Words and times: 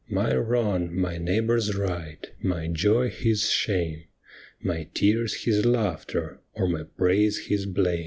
My 0.09 0.35
wrong 0.35 0.91
my 0.97 1.19
neighbour's 1.19 1.75
right, 1.75 2.25
my 2.41 2.67
joy 2.67 3.11
his 3.11 3.51
shame, 3.51 4.05
My 4.59 4.89
tears 4.95 5.43
his 5.43 5.63
laughter, 5.63 6.41
or 6.55 6.67
my 6.67 6.85
praise 6.97 7.45
his 7.45 7.67
blame. 7.67 7.99